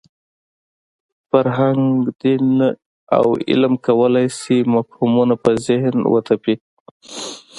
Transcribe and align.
فرهنګ، 1.29 1.85
دین 2.21 2.47
او 3.17 3.25
علم 3.47 3.73
کولای 3.85 4.27
شي 4.39 4.57
مفهومونه 4.73 5.35
په 5.43 5.51
ذهن 5.67 5.95
وتپي. 6.11 6.55